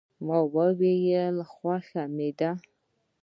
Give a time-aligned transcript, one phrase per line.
[0.25, 2.51] ما وویل، خوښه مې ده.